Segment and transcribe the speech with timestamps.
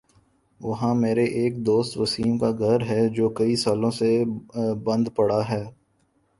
[0.61, 4.11] وہاں میرے ایک دوست وسیم کا گھر ہے جو کئی سالوں سے
[4.85, 5.63] بند پڑا ہے۔